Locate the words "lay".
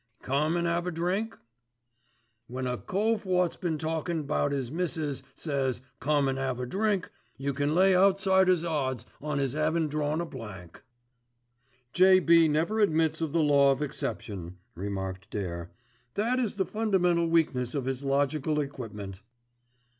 7.75-7.95